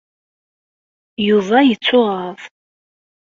Yuba 1.27 1.57
yettuɣaḍ. 1.63 2.39